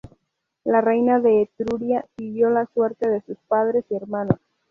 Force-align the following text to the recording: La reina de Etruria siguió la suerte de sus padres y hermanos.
La 0.63 0.81
reina 0.81 1.19
de 1.19 1.43
Etruria 1.43 2.03
siguió 2.17 2.49
la 2.49 2.65
suerte 2.73 3.07
de 3.07 3.21
sus 3.21 3.37
padres 3.47 3.85
y 3.91 3.95
hermanos. 3.95 4.39